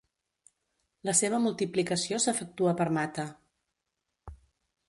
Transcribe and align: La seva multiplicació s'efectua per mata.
La 1.09 1.15
seva 1.19 1.41
multiplicació 1.43 2.21
s'efectua 2.25 2.73
per 2.83 2.91
mata. 2.99 3.29